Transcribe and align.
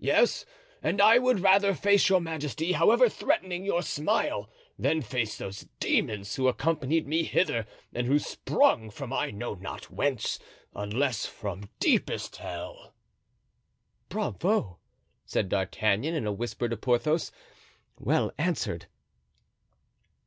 Yes, 0.00 0.44
and 0.82 1.00
I 1.00 1.16
would 1.18 1.40
rather 1.40 1.72
face 1.72 2.10
your 2.10 2.20
majesty, 2.20 2.72
however 2.72 3.08
threatening 3.08 3.64
your 3.64 3.80
smile, 3.82 4.50
than 4.78 5.00
face 5.00 5.38
those 5.38 5.68
demons 5.78 6.34
who 6.34 6.48
accompanied 6.48 7.06
me 7.06 7.22
hither 7.22 7.66
and 7.94 8.06
who 8.06 8.18
sprung 8.18 8.90
from 8.90 9.10
I 9.10 9.30
know 9.30 9.54
not 9.54 9.90
whence, 9.90 10.38
unless 10.74 11.24
from 11.24 11.70
deepest 11.78 12.36
hell." 12.36 12.92
("Bravo," 14.10 14.80
said 15.24 15.48
D'Artagnan 15.48 16.12
in 16.14 16.26
a 16.26 16.32
whisper 16.32 16.68
to 16.68 16.76
Porthos; 16.76 17.32
"well 17.98 18.32
answered.") 18.36 18.84